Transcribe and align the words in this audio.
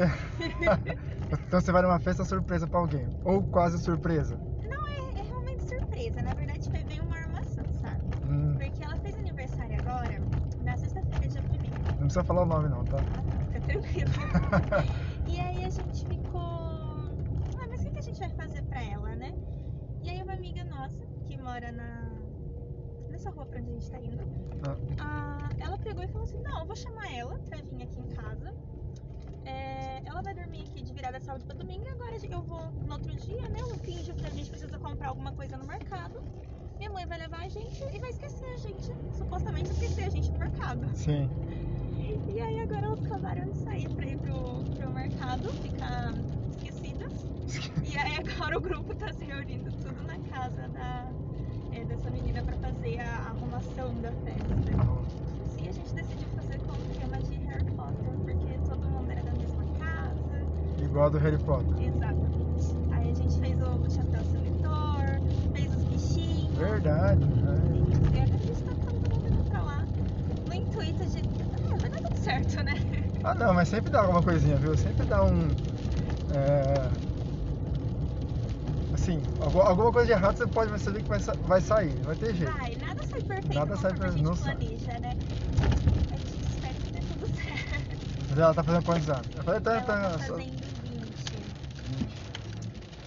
então 1.48 1.60
você 1.60 1.72
vai 1.72 1.82
numa 1.82 2.00
festa 2.00 2.24
surpresa 2.24 2.66
pra 2.66 2.80
alguém. 2.80 3.08
Ou 3.24 3.42
quase 3.50 3.82
surpresa. 3.82 4.36
Não, 4.36 4.88
é, 4.88 5.20
é 5.20 5.22
realmente 5.22 5.62
surpresa. 5.64 6.22
Na 6.22 6.32
verdade, 6.34 6.68
foi 6.70 6.84
bem 6.84 7.00
uma 7.00 7.16
armação, 7.16 7.64
sabe? 7.80 8.02
Hum, 8.24 8.56
Porque 8.58 8.82
ela 8.82 8.96
fez 8.96 9.16
aniversário 9.18 9.76
agora, 9.76 10.20
na 10.60 10.76
sexta-feira, 10.76 11.28
dia 11.28 11.42
1 11.42 11.52
não 12.02 12.06
precisa 12.08 12.24
falar 12.24 12.42
o 12.42 12.46
nome 12.46 12.68
não, 12.68 12.84
tá? 12.86 13.00
Fica 13.44 13.60
tranquilo. 13.60 14.10
e 15.28 15.38
aí 15.40 15.64
a 15.64 15.70
gente 15.70 16.06
ficou. 16.06 16.40
Ah, 16.40 17.66
mas 17.70 17.80
o 17.80 17.84
que 17.84 17.90
que 17.90 17.98
a 17.98 18.02
gente 18.02 18.18
vai 18.18 18.30
fazer 18.30 18.62
pra 18.62 18.82
ela, 18.82 19.14
né? 19.14 19.30
E 20.02 20.10
aí 20.10 20.22
uma 20.22 20.32
amiga 20.32 20.64
nossa, 20.64 21.04
que 21.28 21.36
mora 21.38 21.70
na. 21.70 21.86
nessa 23.10 23.30
rua 23.30 23.46
pra 23.46 23.60
onde 23.60 23.70
a 23.70 23.74
gente 23.74 23.90
tá 23.90 23.98
indo, 23.98 24.24
Ah, 24.62 24.76
ah, 24.98 25.50
ela 25.60 25.78
pegou 25.78 26.02
e 26.02 26.08
falou 26.08 26.24
assim: 26.26 26.42
não, 26.42 26.60
eu 26.60 26.66
vou 26.66 26.76
chamar 26.76 27.12
ela 27.14 27.38
pra 27.48 27.58
vir 27.70 27.82
aqui 27.82 28.00
em 28.00 28.08
casa. 28.08 28.52
É, 29.44 29.71
ela 30.04 30.22
vai 30.22 30.34
dormir 30.34 30.62
aqui 30.62 30.82
de 30.82 30.92
virada 30.92 31.20
sábado 31.20 31.44
pra 31.44 31.54
domingo. 31.54 31.86
Agora 31.88 32.16
eu 32.22 32.42
vou 32.42 32.70
no 32.86 32.92
outro 32.92 33.14
dia, 33.16 33.48
né? 33.48 33.60
Eu 33.60 33.68
finjo 33.78 34.12
que 34.14 34.26
a 34.26 34.30
gente 34.30 34.50
precisa 34.50 34.78
comprar 34.78 35.08
alguma 35.08 35.32
coisa 35.32 35.56
no 35.56 35.66
mercado. 35.66 36.22
Minha 36.78 36.90
mãe 36.90 37.06
vai 37.06 37.18
levar 37.18 37.40
a 37.42 37.48
gente 37.48 37.82
e 37.92 37.98
vai 37.98 38.10
esquecer 38.10 38.44
a 38.46 38.56
gente. 38.56 38.92
Supostamente 39.16 39.70
esquecer 39.70 40.04
a 40.04 40.10
gente 40.10 40.30
no 40.30 40.38
mercado. 40.38 40.90
sim. 40.94 41.28
E 42.34 42.40
aí 42.40 42.60
agora 42.60 42.86
elas 42.86 43.04
acabaram 43.04 43.44
de 43.44 43.58
sair 43.58 43.88
pra 43.90 44.06
ir 44.06 44.18
pro, 44.18 44.64
pro 44.74 44.90
mercado, 44.90 45.48
ficar 45.62 46.12
esquecidas. 46.50 47.12
E 47.92 47.96
aí 47.96 48.16
agora 48.16 48.58
o 48.58 48.60
grupo 48.60 48.94
tá 48.94 49.12
se 49.12 49.24
reunindo 49.24 49.70
tudo 49.72 50.02
na 50.06 50.18
casa 50.30 50.66
da, 50.68 51.08
é, 51.72 51.84
dessa 51.84 52.10
menina 52.10 52.42
pra 52.42 52.56
fazer 52.56 53.00
a 53.00 53.28
arrumação 53.28 53.94
da 54.00 54.10
festa. 54.12 54.56
E 55.62 55.68
a 55.68 55.72
gente 55.72 55.94
decidiu 55.94 56.28
fazer 56.34 56.58
com 56.60 56.72
o 56.72 56.94
tema 56.98 57.18
de 57.22 57.34
Harry 57.46 57.70
Potter, 57.72 58.10
porque 58.24 58.58
todo 58.68 58.88
mundo 58.88 59.10
era 59.10 59.22
da 59.22 59.32
mesma 59.32 59.64
casa. 59.78 60.81
Igual 60.92 61.06
a 61.06 61.08
do 61.08 61.18
Harry 61.18 61.38
Potter. 61.38 61.72
Exatamente. 61.82 62.76
Aí 62.90 63.10
a 63.10 63.14
gente 63.14 63.38
fez 63.40 63.56
o 63.62 63.90
chapéu 63.90 64.20
seletor, 64.30 65.20
fez 65.54 65.74
os 65.74 65.84
bichinhos. 65.84 66.54
Verdade. 66.58 67.24
né? 67.24 67.58
E 68.12 68.20
agora 68.20 68.34
a 68.34 68.46
gente 68.46 68.62
tá 68.62 68.72
todo 68.84 69.22
mundo 69.22 69.50
pra 69.50 69.62
lá. 69.62 69.84
No 70.46 70.54
intuito 70.54 71.06
de. 71.06 71.18
Ah, 71.72 71.76
vai 71.80 71.88
dar 71.90 72.00
tudo 72.02 72.16
certo, 72.18 72.62
né? 72.62 72.74
Ah 73.24 73.34
não, 73.34 73.54
mas 73.54 73.68
sempre 73.68 73.90
dá 73.90 74.00
alguma 74.02 74.22
coisinha, 74.22 74.56
viu? 74.56 74.76
Sempre 74.76 75.06
dá 75.06 75.24
um. 75.24 75.48
é, 76.34 76.90
Assim, 78.92 79.22
algu- 79.40 79.60
alguma 79.62 79.90
coisa 79.92 80.06
de 80.08 80.12
errado 80.12 80.36
você 80.36 80.46
pode 80.46 80.70
perceber 80.70 81.02
que 81.02 81.08
vai, 81.08 81.18
vai 81.18 81.60
sair, 81.62 81.94
vai 82.04 82.14
ter 82.16 82.34
jeito. 82.36 82.52
Vai, 82.52 82.76
nada 82.76 83.02
sai 83.06 83.22
perfeito 83.22 83.54
Nada 83.54 83.76
sai 83.78 83.92
conforme 83.92 83.96
a 83.96 84.08
per- 84.08 84.12
gente 84.12 84.22
não 84.24 84.36
sai. 84.36 84.54
planeja, 84.56 84.98
né? 85.00 85.16
A 86.12 86.16
gente 86.18 86.42
espera 86.52 86.74
que 86.74 86.92
dê 86.92 87.00
tudo 87.00 87.26
certo. 87.34 87.96
Mas 88.28 88.38
ela 88.38 88.54
tá 88.54 88.62
fazendo 88.62 88.84
quantos 88.84 89.08
anos? 89.08 89.26
Falei, 89.42 89.60
tá, 89.60 89.72
Ela 89.72 89.80
tá 89.82 89.94
tá, 89.96 90.10
só- 90.10 90.18
fazendo 90.18 90.36
20. 90.36 90.62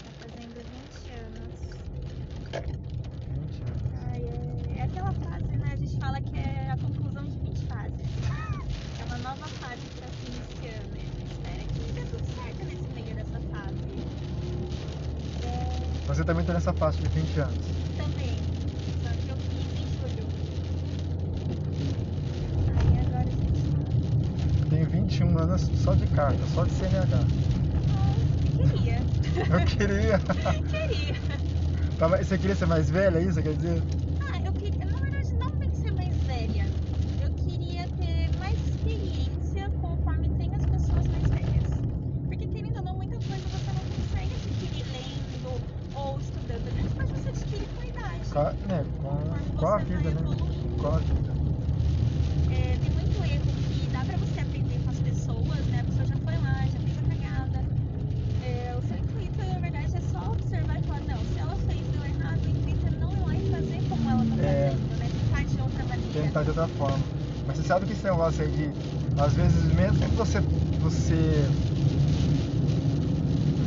Tá 0.04 0.12
fazendo 0.20 0.56
20 0.66 1.12
anos. 1.16 1.54
20 3.32 3.62
anos. 3.64 3.86
Ai, 4.12 4.22
é, 4.76 4.80
é 4.80 4.82
aquela 4.84 5.14
fase, 5.14 5.46
né? 5.46 5.70
A 5.72 5.76
gente 5.78 5.98
fala 5.98 6.20
que 6.22 6.38
é 6.38 6.70
a 6.72 6.78
conclusão 6.78 7.24
de 7.24 7.38
20 7.40 7.66
fases. 7.68 8.06
É 9.00 9.04
uma 9.06 9.18
nova 9.20 9.48
fase 9.48 9.82
que 9.82 10.02
tá 10.02 10.08
se 10.08 10.26
iniciando. 10.28 10.96
E 10.96 11.00
a 11.00 11.04
gente 11.06 11.32
espera 11.32 11.64
que 11.64 11.92
dê 11.94 12.02
tudo 12.02 12.26
certo 12.36 12.66
nesse 12.66 12.88
meio 12.94 13.16
dessa 13.16 13.40
fase. 13.52 13.76
É, 15.44 16.06
Você 16.08 16.24
também 16.24 16.45
tá 16.45 16.45
nessa 16.56 16.72
faixa 16.72 16.98
de 17.02 17.10
20 17.10 17.40
anos. 17.42 17.66
também. 17.98 18.34
Só 19.04 19.10
que 19.10 19.30
eu 19.30 19.36
fiz 19.36 19.68
em 19.76 19.88
julho. 19.92 20.26
Aí 22.78 23.00
agora 23.06 23.26
tá. 23.26 24.70
Tenho 24.70 24.86
21 24.88 25.38
anos 25.38 25.70
só 25.84 25.94
de 25.94 26.08
carta, 26.08 26.40
só 26.54 26.64
de 26.64 26.72
CNH. 26.72 27.28
Ah, 27.92 28.16
queria. 28.56 29.02
Eu 29.52 29.66
queria. 29.66 30.20
queria. 30.72 31.16
Tá, 32.00 32.08
Você 32.08 32.38
queria 32.38 32.56
ser 32.56 32.68
mais 32.68 32.90
velha, 32.90 33.18
é 33.18 33.24
isso 33.24 33.42
quer 33.44 33.54
dizer? 33.54 33.84
Ah, 34.32 34.40
eu 34.46 34.54
queria. 34.54 34.86
Na 34.86 34.98
verdade, 34.98 35.34
não 35.34 35.52
tem 35.52 35.70
que 35.70 35.78
ser 35.78 35.92
mais 35.92 36.16
velha. 36.24 36.66
Eu 37.22 37.32
queria 37.32 37.86
ter 38.00 38.30
mais 38.40 38.58
experiência 38.70 39.70
conforme 39.82 40.30
tem 40.38 40.56
as 40.56 40.66
pessoas 40.66 41.06
mais 41.08 41.30
velhas. 41.30 41.70
Porque, 42.30 42.48
querendo 42.48 42.78
ou 42.78 42.84
não, 42.84 42.96
muita 42.96 43.16
coisa 43.16 43.44
você 43.44 43.72
não 43.74 43.84
consegue 43.92 44.34
adquirir 44.36 44.86
lendo 44.94 45.62
ou 45.96 46.20
estudando. 46.20 46.66
Né? 46.76 46.84
Mas 46.98 47.10
você 47.12 47.30
adquire 47.30 47.66
com 47.76 47.82
a 47.82 47.86
idade. 47.86 48.30
Com 48.32 48.40
a, 48.40 48.52
né, 48.68 48.86
Com 49.66 49.72
a 49.72 49.78
vida, 49.80 50.12
né? 50.12 50.22
Com 50.78 50.88
a 50.88 51.00
vida. 51.00 51.34
É, 52.54 52.78
tem 52.78 52.92
muito 52.92 53.18
erro 53.26 53.52
que 53.66 53.90
dá 53.90 54.06
pra 54.06 54.16
você 54.18 54.40
aprender 54.40 54.78
com 54.84 54.92
as 54.92 55.00
pessoas, 55.00 55.66
né? 55.72 55.80
A 55.82 55.84
pessoa 55.86 56.06
já 56.06 56.16
foi 56.18 56.38
lá, 56.38 56.68
já 56.68 56.80
fez 56.86 56.96
a 57.00 57.02
cagada. 57.10 57.64
É, 58.46 58.76
o 58.78 58.82
seu 58.84 58.96
intuito, 58.96 59.42
na 59.42 59.60
verdade, 59.60 59.98
é 59.98 60.02
só 60.02 60.34
observar 60.34 60.78
e 60.78 60.84
falar, 60.84 61.02
não, 61.02 61.26
se 61.26 61.40
ela 61.40 61.56
fez 61.56 61.82
deu 61.88 62.06
errado, 62.06 62.46
o 62.46 62.48
intuito 62.48 62.86
é 62.86 62.92
não 62.92 63.12
ir 63.12 63.20
lá 63.26 63.34
e 63.34 63.50
fazer 63.50 63.90
como 63.90 64.08
ela 64.08 64.24
tá 64.24 64.44
É. 64.44 64.70
fazendo, 64.70 65.00
né? 65.00 65.10
Tentar 65.10 65.44
de 65.46 65.62
outra 65.62 65.84
maneira. 65.86 66.14
Tentar 66.14 66.44
de 66.44 66.50
outra 66.50 66.68
forma. 66.68 67.06
Mas 67.48 67.58
você 67.58 67.64
sabe 67.64 67.88
que 67.88 67.94
esse 67.94 68.04
negócio 68.04 68.44
aí 68.44 68.52
de, 68.52 68.72
às 69.20 69.34
vezes, 69.34 69.64
mesmo 69.74 69.98
que 70.00 70.08
você, 70.10 70.40
você 70.84 71.42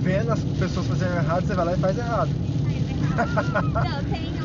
vendo 0.04 0.30
as 0.30 0.44
pessoas 0.60 0.86
fazendo 0.86 1.16
errado, 1.16 1.44
você 1.44 1.54
vai 1.56 1.64
lá 1.64 1.72
e 1.74 1.78
faz 1.78 1.98
errado. 1.98 2.30
Faz 2.62 2.88
errado. 2.88 3.74
Não, 3.74 4.04
tem 4.16 4.37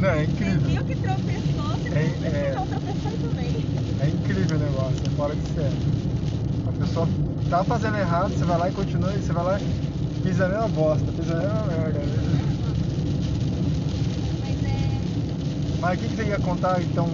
Não, 0.00 0.08
é 0.10 0.24
você 0.24 0.30
incrível. 0.30 0.60
viu 0.60 0.84
que 0.84 0.96
tropeçou, 0.96 1.76
você 1.78 1.88
É, 1.88 1.92
tem 1.92 2.28
é. 2.28 2.50
que 2.52 2.58
outra 2.58 2.80
pessoa 2.80 3.12
também. 3.20 3.50
É 4.00 4.08
incrível 4.08 4.56
o 4.56 4.60
negócio, 4.60 5.00
é 5.06 5.10
fora 5.16 5.34
de 5.34 5.42
sério. 5.54 5.72
A 6.68 6.72
pessoa 6.72 7.08
tá 7.50 7.64
fazendo 7.64 7.96
errado, 7.96 8.30
você 8.32 8.44
vai 8.44 8.58
lá 8.58 8.68
e 8.68 8.72
continua, 8.72 9.12
e 9.14 9.20
você 9.22 9.32
vai 9.32 9.44
lá 9.44 9.58
e 9.58 10.22
pisa 10.22 10.46
a 10.46 10.48
mesma 10.48 10.68
bosta, 10.68 11.04
pisa 11.12 11.32
a 11.34 11.36
mesma 11.40 11.64
merda. 11.66 12.00
Mas 14.40 14.64
é. 14.64 15.00
Mas 15.80 15.98
o 15.98 16.02
que, 16.02 16.08
que 16.08 16.16
você 16.16 16.24
ia 16.28 16.38
contar 16.38 16.80
então, 16.82 17.08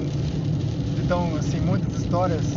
então 1.03 1.37
assim, 1.39 1.61
muitas 1.61 2.03
histórias? 2.03 2.45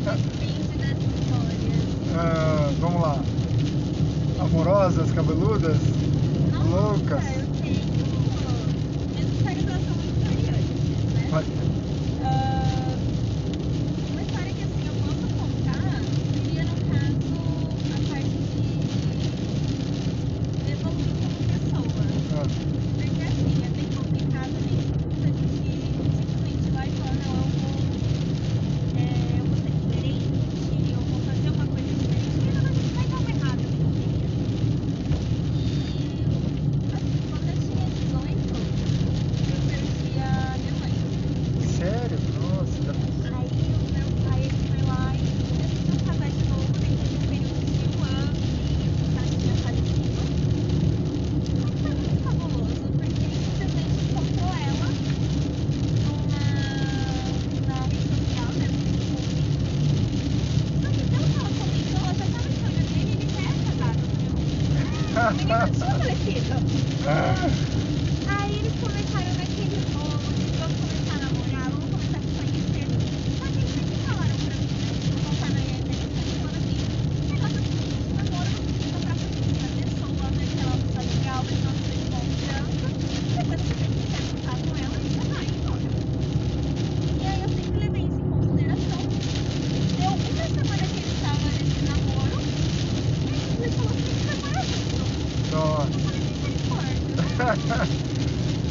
Depende 0.00 0.78
das 0.78 0.96
histórias. 0.98 1.60
Ah, 2.16 2.70
vamos 2.80 3.02
lá. 3.02 3.18
Amorosas, 4.40 5.10
cabeludas, 5.12 5.76
loucas. 6.70 7.24
eu 7.36 7.49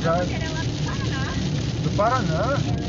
Já... 0.01 0.23
Ela 0.23 0.45
é 0.45 0.49
lá 0.49 0.63
do 0.63 0.73
Paraná. 0.83 1.33
Do 1.83 1.91
Paraná? 1.91 2.88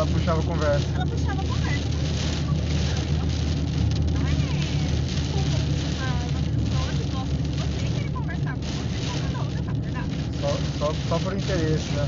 Ela 0.00 0.06
puxava 0.08 0.40
a 0.40 0.44
conversa. 0.44 0.96
ela 0.96 1.06
puxava 1.06 1.42
a 1.42 1.44
conversa. 1.44 1.84
Não 4.14 4.22
uma, 5.94 6.24
uma 6.24 6.40
pessoa 6.40 6.86
que 6.94 7.04
gosta 7.04 7.36
de 7.42 7.52
você 7.52 7.90
querer 7.90 8.10
conversar 8.10 8.56
com 8.56 8.72
você 8.76 8.98
como 9.06 9.22
a 9.36 9.44
outra, 9.44 9.74
verdade? 9.74 10.10
Só, 10.40 10.58
só, 10.78 10.94
só 11.06 11.18
por 11.20 11.36
interesse, 11.36 11.92
né? 11.92 12.06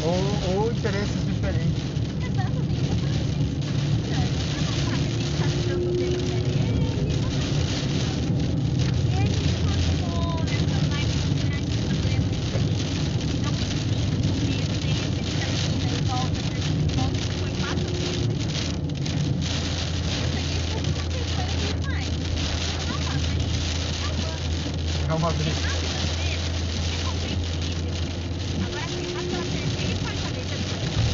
Ou, 0.00 0.54
ou 0.62 0.70
interesses 0.70 1.24
diferentes. 1.26 1.82
Exatamente. 2.22 2.88
Eu 2.88 2.96
falei, 2.96 3.24
gente, 3.24 3.58
isso 3.58 3.82
é 3.82 3.88
estranho. 3.90 4.32
Você 4.38 4.60
não 4.60 4.76
sabe 4.84 5.10
quem 5.18 5.32
tá 5.32 5.48
tirando 5.50 5.98
dele 5.98 6.18
que 6.28 6.32
é 6.32 6.68
ele, 6.68 7.10
e 7.10 7.16
você 7.16 7.40
E 9.10 9.14
aí 9.16 9.26
a 9.26 9.42
gente 9.42 9.58
continuou 9.64 10.44
nessa 10.44 10.78
vibe 10.86 11.12
de 11.18 11.34
virar 11.34 11.58
esse 11.60 11.82
problema. 11.86 12.26
Então, 13.34 13.52
no 14.28 14.34
meio 14.44 14.68
dele, 14.80 15.18
ele 15.18 15.32
termina 15.36 15.88
e 15.88 16.04
volta, 16.04 16.42
termina 16.50 16.92
e 16.92 16.94
volta, 16.94 17.18
isso 17.18 17.38
foi 17.40 17.50
quatro 17.58 17.90
vezes. 17.98 18.36
Eu 20.22 20.28
peguei 20.34 20.56
e 20.56 20.60
falei, 20.68 20.92
não 20.96 21.10
tem 21.10 21.24
coisa 21.34 21.50
que 21.50 21.64
ele 21.66 21.80
faz. 21.82 22.10
Eu 22.76 22.86
não 22.86 22.98
faço, 23.04 23.30
a 23.30 23.34
gente 23.34 23.56
tá 24.00 24.06
É 25.08 25.14
uma 25.14 25.30
na 25.30 25.32
briga. 25.32 25.54
vida 25.80 26.00
dele, 26.16 26.42
é 26.92 27.04
compreensível. 27.04 27.94
Agora, 28.64 28.84
assim, 28.86 29.06
aquela 29.14 29.44
terceira 29.44 29.92
e 29.92 29.96
quarta 29.98 30.30
vez 30.30 30.50
é 30.50 30.56
difícil. 30.58 31.06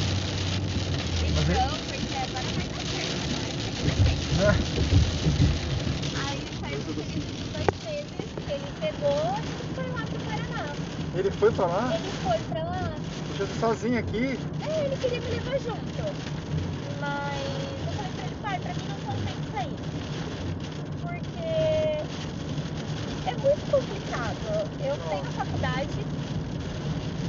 Mas 1.34 1.48
ele- 1.48 1.58
Então, 1.58 1.78
porque 1.78 2.14
agora 2.14 2.50
vai 2.54 2.68
dar 2.68 2.84
certo, 2.86 3.20
agora 3.22 3.52
tem 3.64 3.74
que 3.74 3.82
ser 3.82 4.04
feito. 4.04 4.34
Né? 4.34 4.52
Aí 6.14 6.46
faz 6.60 6.88
esses 6.88 7.50
dois 7.52 7.68
meses 7.84 8.30
que 8.46 8.52
ele 8.52 8.72
pegou 8.80 9.34
e 9.60 9.74
foi 9.74 9.90
lá 9.92 10.06
pro 10.06 10.20
Paraná. 10.22 10.76
Ele 11.14 11.30
foi 11.32 11.52
pra 11.52 11.66
lá, 11.66 11.94
Ele 11.96 12.12
foi 12.22 12.38
pra 12.48 12.64
lá. 12.64 13.00
deixou 13.28 13.46
você 13.46 13.51
sozinho 13.62 13.96
aqui. 14.00 14.36
É, 14.66 14.84
ele 14.86 14.96
queria 14.96 15.20
me 15.20 15.28
levar 15.30 15.56
junto. 15.60 16.02
Mas 16.98 17.86
eu 17.86 17.92
falei 17.92 18.10
pra 18.12 18.24
ele, 18.26 18.34
pai, 18.42 18.58
pra 18.58 18.74
mim 18.74 18.86
não 18.88 18.96
compensa 19.06 19.62
ir. 19.62 19.76
Porque 21.00 21.46
é 23.30 23.34
muito 23.40 23.70
complicado. 23.70 24.36
Eu 24.84 24.96
tenho 25.08 25.24
faculdade 25.38 26.06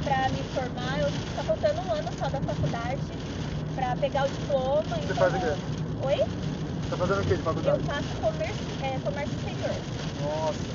pra 0.02 0.28
me 0.30 0.42
formar, 0.52 0.98
eu 0.98 1.06
tá 1.36 1.44
faltando 1.44 1.80
um 1.82 1.92
ano 1.92 2.10
só 2.18 2.28
da 2.28 2.40
faculdade 2.40 3.02
pra 3.76 3.94
pegar 3.94 4.24
o 4.24 4.28
diploma. 4.28 4.82
Você 4.82 5.04
então- 5.04 5.16
faz 5.16 5.34
o 5.34 5.38
quê? 5.38 5.54
Oi? 6.04 6.18
Tá 6.90 6.96
fazendo 6.96 7.20
o 7.20 7.22
que 7.22 7.28
de 7.28 7.34
Eu 7.34 7.44
faculdade? 7.44 7.82
faço 7.84 8.08
comércio, 8.20 8.66
é, 8.82 8.98
comércio 8.98 9.36
exterior. 9.38 9.74
Nossa. 10.20 10.74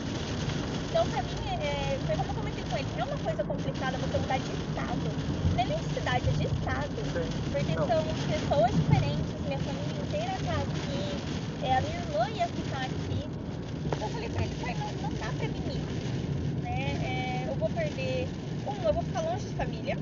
Então, 0.89 1.05
pra 1.05 1.21
mim, 1.21 1.37
é, 1.61 1.99
foi 2.07 2.15
como 2.15 2.29
eu 2.29 2.35
comentei 2.35 2.63
com 2.63 2.77
ele, 2.77 2.87
é 2.97 3.03
uma 3.03 3.17
coisa 3.17 3.43
complicada 3.43 3.97
você 3.97 4.17
mudar 4.17 4.37
de 4.39 4.51
estado. 4.53 5.29
Não 5.53 5.63
é 5.63 5.67
nem 5.67 5.77
de 5.77 5.93
cidade, 5.93 6.27
é 6.27 6.31
de 6.31 6.43
estado. 6.45 6.95
Sim. 7.13 7.58
Porque 7.69 7.93
são 7.93 8.03
pessoas 8.27 8.75
diferentes, 8.81 9.45
minha 9.45 9.59
família 9.59 10.01
inteira 10.01 10.39
tá 10.45 10.53
aqui, 10.53 11.21
é, 11.61 11.77
a 11.77 11.81
minha 11.81 11.99
irmã 11.99 12.27
ia 12.35 12.47
ficar 12.47 12.85
aqui. 12.85 13.29
Eu 14.01 14.09
falei 14.09 14.29
pra 14.29 14.43
ele, 14.43 14.55
pai, 14.55 14.75
não, 14.79 15.09
não 15.09 15.19
dá 15.19 15.27
pra 15.27 15.47
mim 15.49 15.61
ir. 15.69 15.81
Né? 16.63 17.45
É, 17.45 17.49
eu 17.49 17.55
vou 17.55 17.69
perder, 17.69 18.27
um, 18.67 18.87
eu 18.87 18.93
vou 18.93 19.03
ficar 19.03 19.21
longe 19.21 19.47
de 19.47 19.55
família. 19.55 19.97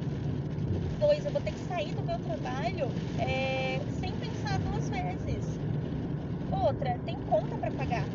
Dois, 1.00 1.26
eu 1.26 1.32
vou 1.32 1.42
ter 1.42 1.52
que 1.52 1.60
sair 1.60 1.94
do 1.94 2.04
meu 2.04 2.18
trabalho 2.20 2.90
é, 3.20 3.82
sem 4.00 4.12
pensar 4.14 4.60
duas 4.60 4.90
vezes. 4.90 5.60
Outra, 6.52 6.98
tem 7.06 7.16
conta 7.30 7.56
pra 7.58 7.72
pagar. 7.72 8.06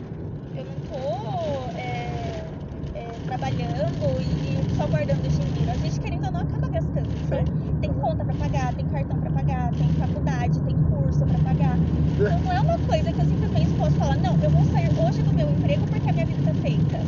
Eu 0.57 0.65
não 0.65 0.75
tô 0.89 1.79
é, 1.79 2.45
é, 2.95 3.19
trabalhando 3.27 4.21
e 4.21 4.59
só 4.75 4.87
guardando 4.87 5.29
dinheiro. 5.29 5.71
A 5.71 5.77
gente 5.77 6.01
querendo 6.01 6.27
ou 6.27 6.33
não 6.33 6.41
acaba 6.41 6.69
gastando. 6.69 7.09
Então, 7.27 7.81
tem 7.81 7.93
conta 7.95 8.25
pra 8.25 8.35
pagar, 8.35 8.75
tem 8.75 8.87
cartão 8.87 9.19
pra 9.19 9.31
pagar, 9.31 9.42
tem 9.79 9.89
faculdade, 9.95 10.61
tem 10.61 10.77
curso 10.91 11.25
pra 11.25 11.39
pagar. 11.39 11.79
Então 11.79 12.41
não 12.41 12.53
é 12.53 12.61
uma 12.61 12.79
coisa 12.79 13.13
que 13.13 13.21
eu 13.21 13.27
simplesmente 13.27 13.71
posso 13.75 13.97
falar, 13.97 14.17
não, 14.17 14.35
eu 14.43 14.51
vou 14.51 14.65
sair 14.67 14.91
hoje 14.99 15.23
do 15.23 15.35
meu 15.35 15.49
emprego 15.51 15.87
porque 15.87 16.11
a 16.11 16.13
minha 16.13 16.27
vida 16.27 16.43
tá 16.45 16.55
feita. 16.55 16.99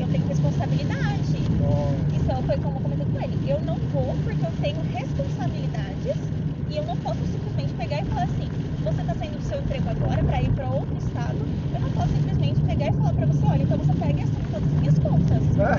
Eu 0.00 0.08
tenho 0.08 0.26
responsabilidade. 0.26 1.42
Nossa. 1.60 2.16
Isso 2.16 2.46
foi 2.46 2.56
como 2.56 2.76
eu 2.76 2.80
comentei 2.82 3.06
com 3.06 3.20
ele. 3.20 3.50
Eu 3.50 3.60
não 3.60 3.76
vou 3.92 4.14
porque 4.24 4.44
eu 4.44 4.52
tenho 4.60 4.80
responsabilidades 4.82 6.16
e 6.70 6.76
eu 6.76 6.86
não 6.86 6.96
posso 6.96 7.26
simplesmente 7.26 7.72
pegar 7.74 8.00
e 8.00 8.04
falar 8.04 8.24
assim, 8.24 8.48
você 8.84 9.02
tá 9.02 9.14
saindo 9.14 9.38
do 9.38 9.44
seu 9.44 9.58
emprego 9.58 9.88
agora 9.90 10.22
pra 10.22 10.42
ir 10.42 10.50
pra 10.50 10.68
outro 10.70 10.96
estado, 10.98 11.36
eu 11.74 11.80
não 11.80 11.90
posso 11.90 12.08
simplesmente 12.14 12.60
pegar 12.62 12.88
e 12.88 12.92
falar 12.92 13.12
pra 13.12 13.26
você, 13.26 13.46
olha, 13.46 13.62
então 13.62 13.78
você 13.78 13.92
pega 13.92 14.20
e 14.20 14.22
assume 14.22 14.42
todas 14.50 14.68
as 14.68 14.80
minhas 14.80 14.98
contas. 14.98 15.42
É, 15.58 15.76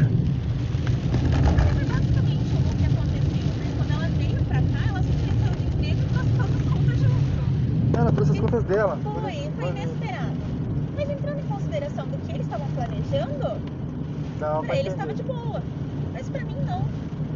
Foi 1.73 1.85
basicamente 1.85 2.53
o 2.53 2.75
que 2.77 2.85
aconteceu, 2.85 3.47
né? 3.57 3.67
Quando 3.77 3.91
ela 3.91 4.07
veio 4.09 4.45
pra 4.45 4.61
cá, 4.61 4.88
ela 4.89 5.01
simplesmente 5.01 5.39
saiu 5.39 5.55
do 5.55 5.63
emprego 5.63 6.01
e 6.01 6.07
passou 6.13 6.41
as 6.41 6.61
contas 6.71 6.99
junto. 6.99 7.97
ela 7.97 8.11
trouxe 8.11 8.31
as 8.31 8.39
contas 8.39 8.63
dela. 8.81 8.98
Foi, 9.04 9.51
foi 9.60 9.69
inesperado. 9.69 10.38
Mas 10.95 11.10
entrando 11.10 11.39
em 11.39 11.44
consideração 11.48 12.06
do 12.07 12.18
que 12.25 12.31
eles 12.31 12.45
estavam 12.45 12.68
planejando, 12.72 13.62
Não, 14.39 14.66
pra 14.66 14.75
eles 14.75 14.94
estava 14.94 15.13
de 15.13 15.24
boa. 15.24 15.62
Mas 16.13 16.28
pra 16.30 16.44
mim 16.44 16.57
não. 16.66 16.83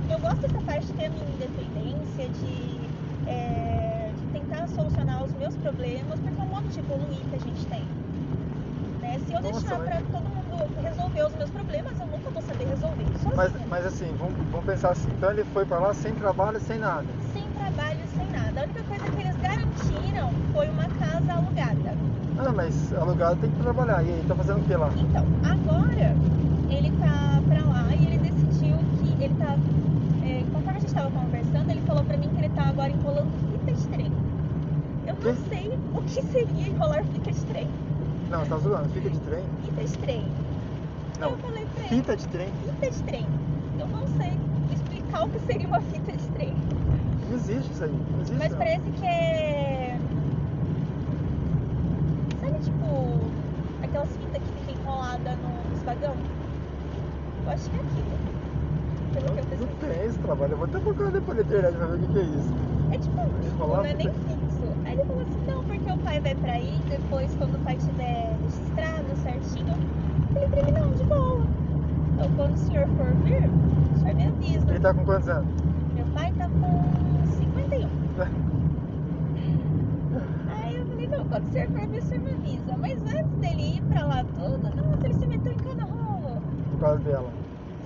Eu 0.10 0.20
gosto 0.20 0.38
dessa 0.42 0.62
parte 0.62 0.86
de 0.88 0.94
ter 0.94 1.06
a 1.06 1.10
minha 1.10 1.24
independência, 1.26 2.30
de, 2.30 3.30
é, 3.30 4.12
de 4.18 4.40
tentar 4.40 4.68
solucionar 4.70 5.24
os 5.24 5.32
meus 5.34 5.56
problemas, 5.58 6.20
porque 6.20 6.40
é 6.40 6.44
um 6.44 6.48
modo 6.48 6.68
de 6.68 6.80
evoluir 6.80 7.20
que 7.30 7.36
a 7.36 7.40
gente 7.40 7.66
tem. 7.68 7.84
Né? 9.02 9.20
Se 9.28 9.34
eu 9.34 9.42
Nossa, 9.42 9.60
deixar 9.60 9.78
mas- 9.80 9.88
pra 9.88 10.02
todo 10.20 10.30
mundo 10.30 10.82
resolver 10.82 11.24
os 11.26 11.36
meus 11.36 11.50
problemas, 11.52 12.00
eu 12.00 12.08
nunca 12.08 12.30
vou 12.30 12.42
saber 12.42 12.66
resolver 12.66 13.06
sozinha. 13.24 13.36
Mas, 13.36 13.52
mas 13.70 13.86
assim, 13.86 14.14
vamos, 14.18 14.36
vamos 14.52 14.66
pensar 14.66 14.90
assim. 14.92 15.10
Então 15.18 15.32
ele 15.32 15.44
foi 15.46 15.66
pra 15.66 15.80
lá 15.80 15.94
sem 15.94 16.14
trabalho, 16.16 16.60
sem 16.62 16.80
nada. 16.80 17.06
Sem 17.34 17.44
trabalho, 17.52 18.00
sem 18.16 18.28
nada. 18.32 18.62
A 18.62 18.64
única 18.64 18.84
coisa 18.84 19.04
que 19.12 19.22
eles 19.22 19.36
garantiram 19.38 20.32
foi 20.54 20.70
uma 20.70 20.88
casa 20.88 21.34
alugada. 21.34 21.96
Ah, 22.48 22.52
mas 22.56 22.94
alugado 22.94 23.38
tem 23.42 23.50
que 23.50 23.60
trabalhar. 23.62 24.04
E 24.04 24.10
aí, 24.10 24.24
tá 24.28 24.36
fazendo 24.36 24.60
o 24.60 24.64
que 24.64 24.76
lá? 24.76 24.90
Então, 24.96 25.26
agora 25.44 26.16
ele 26.70 26.92
tá 27.00 27.42
pra 27.48 27.66
lá 27.66 27.88
e 27.96 28.06
ele 28.06 28.18
decidiu 28.20 28.78
que 29.00 29.24
ele 29.24 29.34
tá. 29.36 29.56
É, 30.24 30.44
conforme 30.54 30.78
a 30.78 30.80
gente 30.82 30.94
tava 30.94 31.10
conversando, 31.10 31.72
ele 31.72 31.82
falou 31.82 32.04
pra 32.04 32.18
mim 32.18 32.30
que 32.30 32.38
ele 32.38 32.50
tá 32.50 32.64
agora 32.70 32.92
enrolando 32.92 33.32
fita 33.52 33.72
de 33.74 33.88
trem. 33.88 34.12
Eu 35.08 35.14
não 35.16 35.22
Quê? 35.22 35.36
sei 35.50 35.80
o 35.96 36.02
que 36.04 36.22
seria 36.32 36.68
enrolar 36.68 37.04
fita 37.06 37.32
de 37.32 37.42
trem. 37.46 37.68
Não, 38.30 38.40
você 38.42 38.50
tá 38.50 38.58
zoando. 38.58 38.90
Fica 38.90 39.10
de 39.10 39.20
trem? 39.22 39.44
Fita 39.66 39.84
de 39.84 39.98
trem. 39.98 40.26
Não. 41.20 41.30
Eu 41.32 41.38
falei 41.38 41.66
pra 41.74 41.80
ele, 41.84 41.90
Fita 41.96 42.16
de 42.18 42.28
trem? 42.28 42.50
fita 42.64 42.92
de 42.92 43.04
trem. 43.04 43.26
Eu 43.80 43.88
não 43.88 44.08
sei 44.18 44.32
explicar 44.72 45.26
o 45.26 45.30
que 45.30 45.40
seria 45.48 45.68
uma 45.68 45.82
fita 45.82 46.12
de 46.12 46.28
trem. 46.30 46.54
Não 47.28 47.36
existe 47.38 47.72
isso 47.72 47.84
aí. 47.84 47.92
Não 47.92 48.22
existe 48.22 48.38
Mas 48.38 48.52
não. 48.52 48.58
parece 48.60 48.82
que 48.92 49.06
é. 49.06 49.75
Tipo, 52.66 53.30
aquelas 53.84 54.18
fitas 54.18 54.42
que 54.42 54.52
ficam 54.66 54.74
enroladas 54.74 55.38
no- 55.38 55.70
nos 55.70 55.84
vagão? 55.84 56.18
Eu 57.44 57.50
acho 57.52 57.70
que 57.70 57.78
é 57.78 57.80
aquilo. 57.80 58.18
Pelo 59.14 59.36
que 59.36 59.54
eu 59.54 59.60
Não, 59.60 59.68
não 59.68 59.76
tem 59.76 60.06
esse 60.06 60.20
trabalho. 60.20 60.54
Eu 60.54 60.58
vou 60.58 60.66
até 60.66 60.80
procurar 60.80 61.12
depois 61.12 61.38
na 61.38 61.44
internet 61.44 61.76
pra 61.78 61.86
ver 61.86 61.96
o 61.96 62.00
que, 62.00 62.08
que 62.14 62.20
é 62.20 62.24
isso. 62.24 62.54
É 62.92 62.98
tipo 62.98 63.22
um 63.22 63.30
bico, 63.40 63.68
não 63.68 63.86
é 63.86 63.94
nem 63.94 64.10
fixo. 64.14 64.64
Aí 64.84 64.94
ele 64.94 65.06
falou 65.06 65.22
assim, 65.22 65.46
não, 65.48 65.64
porque 65.64 65.92
o 65.92 65.98
pai 66.00 66.20
vai 66.20 66.36
pra 66.36 66.54
aí, 66.54 66.80
depois 66.90 67.36
quando 67.36 67.56
o 67.56 67.60
pai 67.60 67.78
tiver 67.78 68.36
registrado 68.42 69.16
certinho, 69.18 69.70
eu 69.70 70.34
falei 70.34 70.50
pra 70.50 70.60
ele, 70.60 70.72
não, 70.72 70.92
de 70.94 71.04
boa. 71.04 71.46
Então 72.14 72.30
quando 72.36 72.54
o 72.56 72.58
senhor 72.58 72.88
for 72.88 73.14
vir, 73.24 73.44
o 73.94 74.00
senhor 74.00 74.16
me 74.16 74.26
avisa. 74.28 74.70
Ele 74.72 74.80
tá 74.80 74.94
com 74.94 75.06
quantos 75.06 75.30
anos? 75.30 75.54
Meu 75.94 76.06
pai 76.08 76.34
tá 76.34 76.50
com 76.50 77.26
51. 77.38 77.90
Aí 80.50 80.76
eu 80.76 80.86
falei, 80.86 81.08
não, 81.08 81.15
quando 81.30 81.52
senhor 81.52 81.70
me 81.70 82.32
avisa. 82.32 82.78
Mas 82.78 83.02
antes 83.02 83.32
dele 83.40 83.78
ir 83.78 83.82
pra 83.84 84.06
lá 84.06 84.24
tudo, 84.24 84.76
nossa, 84.76 85.06
ele 85.06 85.14
se 85.14 85.26
meteu 85.28 85.52
em 85.54 85.58
cada 85.58 85.84
rolo. 85.84 86.42
Por 86.72 86.80
causa 86.80 87.00
dela. 87.04 87.30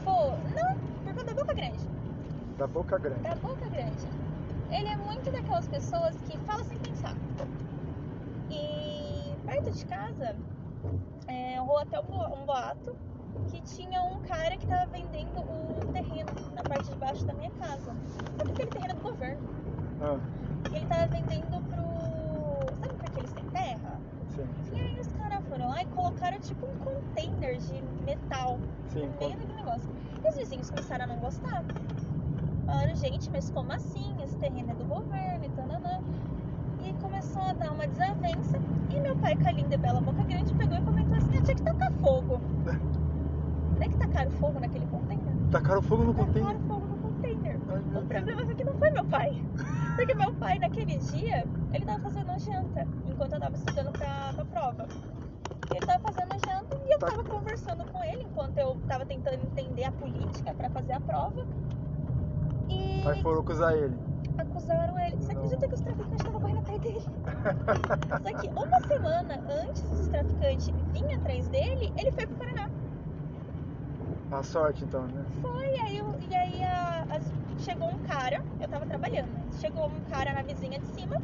Pô, 0.04 0.32
não, 0.56 0.76
por 1.04 1.14
conta 1.14 1.24
da 1.24 1.34
boca 1.34 1.54
grande. 1.54 1.80
Da 2.58 2.68
boca 2.68 2.98
grande. 2.98 3.22
Da 3.22 3.36
boca 3.36 3.66
grande. 3.70 4.08
Ele 4.72 4.88
é 4.88 4.98
muito 4.98 5.32
daquelas 5.32 5.68
pessoas 5.68 6.16
que 6.28 6.38
fala 6.40 6.64
sem 6.66 6.78
pensar. 6.80 7.16
E 8.50 9.34
perto 9.46 9.72
de 9.72 9.86
casa, 9.86 10.36
é, 11.28 11.58
rolou 11.60 11.80
até 11.80 12.00
um 12.00 12.42
um 12.42 12.46
boato 12.46 12.96
que 13.50 13.62
tinha 13.62 14.02
um 14.04 14.20
cara 14.22 14.58
que 14.58 14.68
tava 14.68 14.86
vendendo 14.88 15.40
o 15.40 15.92
terreno 15.94 16.30
na 16.56 16.64
parte 16.64 16.90
de 16.90 16.96
baixo 16.98 17.26
da 17.26 17.34
minha 17.34 17.52
casa. 17.52 17.94
Sabe 18.38 18.52
aquele 18.52 18.70
terreno 18.70 18.96
do 18.96 19.02
governo? 19.02 19.42
Ah, 20.02 20.18
Ele 20.74 20.86
tava 20.86 21.08
vendendo 21.08 21.62
pro. 21.68 22.76
Sabe 22.80 22.94
pra 22.96 23.08
que 23.10 23.20
eles 23.20 23.34
têm 23.34 23.44
terra? 23.46 24.00
sim. 24.36 24.48
E 24.74 24.80
aí 24.80 25.00
os 25.00 25.08
caras 25.14 25.40
foram 25.50 25.72
e 26.30 26.40
colocaram 26.40 26.40
tipo 26.40 26.66
um 26.66 26.76
container 26.78 27.58
de 27.58 27.82
metal 28.06 28.60
Sim, 28.90 29.08
no 29.08 29.18
meio 29.20 29.32
daquele 29.32 29.54
negócio. 29.54 29.90
E 30.24 30.28
os 30.28 30.36
vizinhos 30.36 30.70
começaram 30.70 31.06
a 31.06 31.08
não 31.08 31.18
gostar. 31.18 31.64
Falaram, 32.66 32.96
gente, 32.96 33.30
mas 33.32 33.50
como 33.50 33.72
assim? 33.72 34.16
Esse 34.24 34.36
terreno 34.38 34.72
é 34.72 34.76
do 34.76 34.86
governo 34.86 35.46
e 35.46 35.50
tananã. 35.50 36.02
E 36.84 36.94
começou 37.02 37.42
a 37.42 37.54
dar 37.54 37.72
uma 37.72 37.88
desavença. 37.88 38.60
E 38.90 39.00
meu 39.00 39.16
pai, 39.18 39.36
linda 39.54 39.76
e 39.76 39.78
bela 39.78 40.02
boca 40.02 40.24
grande, 40.24 40.54
pegou 40.54 40.78
e 40.78 40.82
comentou 40.82 41.18
assim: 41.18 41.38
ah, 41.38 41.42
tinha 41.42 41.56
que 41.56 41.64
tacar 41.64 41.92
fogo. 41.94 42.40
Não 43.76 43.86
é 43.86 43.88
que 43.88 43.98
tacaram 43.98 44.32
fogo 44.32 44.60
naquele 44.60 44.86
container? 44.88 45.34
Tacaram 45.52 45.82
fogo 45.82 46.04
no 46.04 46.14
container. 46.14 46.44
Tacaram 46.44 46.68
fogo 46.68 46.86
no 46.86 46.98
container. 46.98 47.60
Ai, 47.70 48.02
O 48.02 48.06
problema 48.06 48.46
foi 48.46 48.56
que 48.56 48.64
não 48.66 48.74
foi 48.74 48.92
meu 48.92 49.06
pai. 49.06 49.44
Porque 49.96 50.14
meu 50.14 50.34
pai, 50.34 50.60
naquele 50.60 50.98
dia, 50.98 51.46
ele 51.74 51.86
tava 51.86 52.00
fazendo 52.00 52.40
janta, 52.40 52.86
enquanto 53.08 53.34
eu 53.34 53.40
tava 53.40 53.56
estudando 53.56 53.92
pra, 53.94 54.34
pra 54.34 54.46
prova. 54.46 54.88
Ele 55.72 55.86
tava 55.86 56.00
fazendo 56.00 56.40
janta 56.40 56.76
e 56.88 56.94
eu 56.94 57.00
Tá. 57.00 57.08
tava 57.08 57.24
conversando 57.24 57.86
com 57.92 58.04
ele 58.04 58.24
enquanto 58.24 58.58
eu 58.58 58.76
tava 58.88 59.06
tentando 59.06 59.44
entender 59.44 59.84
a 59.84 59.92
política 59.92 60.54
pra 60.54 60.70
fazer 60.70 60.94
a 60.94 61.00
prova. 61.00 61.46
E 62.70 63.04
Aí 63.08 63.22
foram 63.22 63.40
acusar 63.42 63.76
ele. 63.76 63.98
acusaram 64.38 64.98
ele. 65.00 65.16
Você 65.18 65.34
Não. 65.34 65.42
acredita 65.44 65.68
que 65.68 65.74
os 65.76 65.82
traficantes 65.82 66.18
estavam 66.18 66.40
correndo 66.42 66.60
atrás 66.60 66.82
dele? 66.82 67.02
Só 68.24 68.38
que 68.40 68.48
uma 68.48 68.80
semana 68.88 69.40
antes 69.68 69.84
dos 69.84 70.08
traficantes 70.08 70.68
virem 70.94 71.16
atrás 71.16 71.48
dele, 71.48 71.94
ele 71.98 72.12
foi 72.12 72.26
pro 72.26 72.36
Paraná. 72.36 72.70
A 74.32 74.44
sorte 74.44 74.84
então, 74.84 75.06
né? 75.08 75.26
Foi, 75.42 75.80
aí, 75.82 75.98
eu- 75.98 76.16
e 76.30 76.36
aí 76.36 76.64
a- 76.64 77.06
as- 77.10 77.64
chegou 77.64 77.90
um 77.90 77.98
cara, 78.00 78.44
eu 78.62 78.68
tava 78.68 78.86
trabalhando, 78.86 79.28
né? 79.32 79.40
chegou 79.60 79.88
um 79.88 80.02
cara 80.10 80.32
na 80.34 80.42
vizinha 80.44 80.80
de 80.80 80.88
cima, 80.88 81.16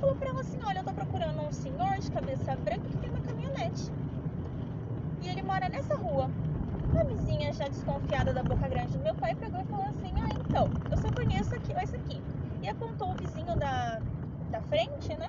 falou 0.00 0.16
pra 0.16 0.28
ela 0.30 0.40
assim, 0.40 0.58
olha, 0.66 0.78
eu 0.80 0.84
tô 0.84 0.92
procurando 0.92 1.40
um 1.42 1.52
senhor 1.52 1.98
de 2.00 2.10
cabeça 2.10 2.56
branca 2.56 2.80
que 2.88 2.96
tem 2.96 3.10
uma 3.10 3.20
E 5.22 5.28
ele 5.28 5.42
mora 5.42 5.68
nessa 5.68 5.94
rua. 5.94 6.28
A 6.98 7.02
vizinha, 7.04 7.52
já 7.52 7.68
desconfiada 7.68 8.32
da 8.32 8.42
boca 8.42 8.68
grande 8.68 8.96
do 8.96 9.02
meu 9.04 9.14
pai, 9.14 9.34
pegou 9.34 9.60
e 9.60 9.64
falou 9.64 9.84
assim, 9.86 10.12
ah, 10.20 10.34
então, 10.48 10.68
eu 10.90 10.96
só 10.96 11.10
conheço 11.10 11.54
aqui, 11.54 11.72
esse 11.72 11.96
aqui. 11.96 12.20
E 12.62 12.68
apontou 12.68 13.10
o 13.10 13.14
vizinho 13.14 13.54
da, 13.56 14.00
da 14.50 14.60
frente, 14.62 15.14
né? 15.16 15.28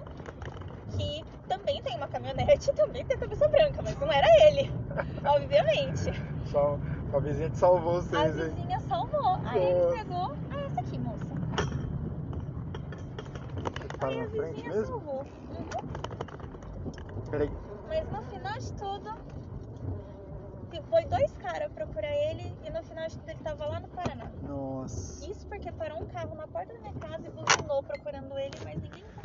Que 0.96 1.25
também 1.48 1.81
tem 1.81 1.96
uma 1.98 2.07
caminhonete, 2.07 2.72
também 2.75 3.03
tem 3.05 3.17
cabeça 3.17 3.48
branca, 3.48 3.81
mas 3.81 4.00
não 4.00 4.12
era 4.12 4.27
ele, 4.48 4.72
obviamente. 5.25 6.12
Só 6.51 6.77
a 7.13 7.19
vizinha 7.19 7.50
te 7.50 7.57
salvou 7.57 7.98
A 7.98 8.01
vocês, 8.01 8.38
hein? 8.39 8.50
vizinha 8.55 8.79
salvou. 8.81 9.39
Aí 9.46 9.63
ele 9.63 9.98
pegou. 9.98 10.31
Ah, 10.51 10.62
essa 10.67 10.79
aqui, 10.81 10.98
moça. 11.00 11.25
Tá 14.00 14.07
Aí 14.07 14.17
na 14.17 14.24
a 14.24 14.29
frente 14.29 14.53
vizinha 14.55 14.69
mesmo? 14.74 14.86
salvou. 14.86 15.25
Uhum. 15.50 16.06
Peraí. 17.29 17.51
Mas 17.88 18.10
no 18.12 18.22
final 18.24 18.58
de 18.58 18.74
tudo, 18.74 19.38
foi 20.89 21.06
dois 21.06 21.32
caras 21.34 21.72
procurar 21.72 22.12
ele 22.12 22.53
e 22.65 22.70
no 22.70 22.84
final 22.84 23.08
de 23.08 23.17
tudo 23.17 23.29
ele 23.29 23.39
tava 23.44 23.65
lá 23.65 23.79
no 23.79 23.88
Paraná. 23.89 24.32
Nossa. 24.41 25.29
Isso 25.29 25.46
porque 25.48 25.72
parou 25.72 26.01
um 26.01 26.06
carro 26.08 26.36
na 26.36 26.48
porta 26.48 26.74
da 26.74 26.79
minha 26.79 26.94
casa 26.94 27.27
e 27.27 27.32
buzinou 27.32 27.84
procurando 27.84 28.38
ele, 28.38 28.56
mas 28.63 28.82
ninguém 28.82 29.03
tá. 29.15 29.22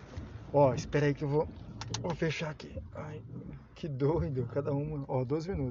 Ó, 0.52 0.74
espera 0.74 1.06
aí 1.06 1.14
que 1.14 1.24
eu 1.24 1.28
vou, 1.28 1.48
vou 2.00 2.14
fechar 2.14 2.50
aqui. 2.50 2.82
Ai, 2.94 3.22
que 3.74 3.88
doido. 3.88 4.46
Cada 4.52 4.72
uma. 4.72 5.04
Ó, 5.08 5.24
12 5.24 5.50
minutos. 5.50 5.70